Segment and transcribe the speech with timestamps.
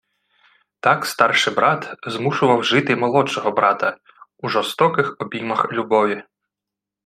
[0.79, 3.97] Так «старший брат» змушував жити «молодшого брата»–
[4.37, 6.23] у жорстоких «обіймах любові»